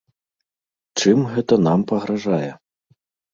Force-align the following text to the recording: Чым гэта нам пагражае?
Чым 1.01 1.19
гэта 1.33 1.59
нам 1.67 1.79
пагражае? 1.93 2.49